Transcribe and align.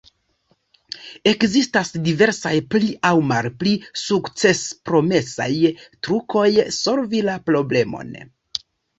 Ekzistas 1.31 1.89
diversaj 2.05 2.53
pli 2.75 2.87
aŭ 3.09 3.11
malpli 3.31 3.73
sukcespromesaj 4.03 5.49
trukoj 6.07 6.47
solvi 6.79 7.21
la 7.29 7.37
problemon. 7.51 8.11